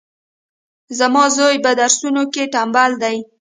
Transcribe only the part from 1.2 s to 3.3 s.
زوی پهدرسونو کي ټمبل دی